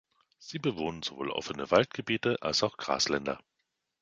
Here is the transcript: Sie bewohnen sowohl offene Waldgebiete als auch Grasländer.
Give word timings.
Sie 0.39 0.57
bewohnen 0.57 1.03
sowohl 1.03 1.29
offene 1.29 1.69
Waldgebiete 1.69 2.41
als 2.41 2.63
auch 2.63 2.75
Grasländer. 2.75 3.39